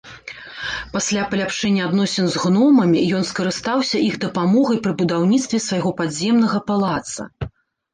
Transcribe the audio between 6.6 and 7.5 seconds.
палаца.